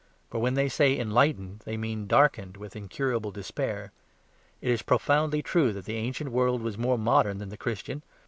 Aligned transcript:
For 0.31 0.39
when 0.39 0.55
they 0.55 0.67
say 0.67 0.97
"enlightened" 0.97 1.59
they 1.63 1.77
mean 1.77 2.07
darkened 2.07 2.57
with 2.57 2.75
incurable 2.75 3.29
despair. 3.29 3.91
It 4.59 4.71
is 4.71 4.81
profoundly 4.81 5.43
true 5.43 5.71
that 5.73 5.85
the 5.85 5.97
ancient 5.97 6.31
world 6.31 6.63
was 6.63 6.75
more 6.75 6.97
modern 6.97 7.37
than 7.37 7.49
the 7.49 7.55
Christian. 7.57 8.01